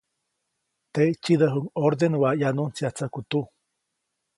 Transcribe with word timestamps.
Teʼ 0.93 1.11
tsiʼdäjuʼuŋ 1.23 1.65
ʼorden 1.81 2.13
waʼ 2.21 2.35
ʼyanuntsyatsäjku 2.39 3.19
tuj. 3.29 3.47